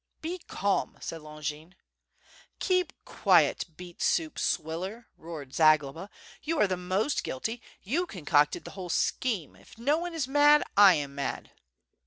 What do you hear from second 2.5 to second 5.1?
"Keep qiet, beet soup swiller!"